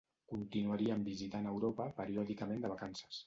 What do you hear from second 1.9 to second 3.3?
periòdicament de vacances.